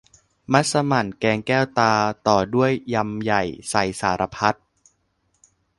[0.53, 1.93] มัสหมั่นแกงแก้วตา
[2.27, 4.57] ต่อด้วยยำใหญ่ใส่สารพัด